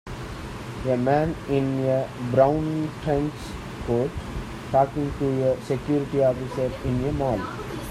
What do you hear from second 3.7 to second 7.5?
coat talking to a security officer in a mall.